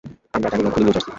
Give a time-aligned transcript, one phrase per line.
[0.35, 1.09] আমরা জানি না খুনি নিউ জার্সির।